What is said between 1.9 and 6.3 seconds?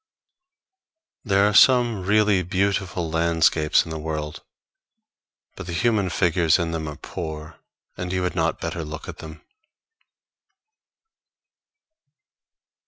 really beautifully landscapes in the world, but the human